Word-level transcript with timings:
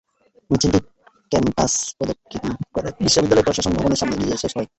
মিছিলটি 0.49 0.79
ক্যাম্পাস 1.31 1.73
প্রদক্ষিণ 1.97 2.45
করে 2.75 2.89
বিশ্ববিদ্যালয়ের 2.99 3.47
প্রশাসন 3.47 3.73
ভবনের 3.77 3.99
সামনে 4.01 4.15
গিয়ে 4.21 4.41
শেষ 4.43 4.51
হয়। 4.57 4.69